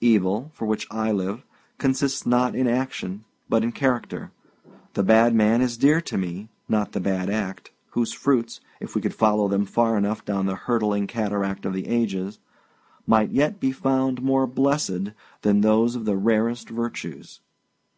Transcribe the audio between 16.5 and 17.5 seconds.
virtues.